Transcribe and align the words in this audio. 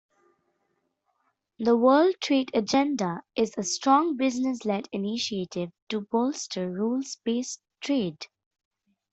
The 1.59 1.77
World 1.77 2.15
Trade 2.21 2.49
Agenda 2.55 3.21
is 3.35 3.53
a 3.55 3.61
strong 3.61 4.17
business-led 4.17 4.89
initiative 4.91 5.69
to 5.89 6.01
bolster 6.01 6.71
rules-based 6.71 7.61
trade. 7.81 8.25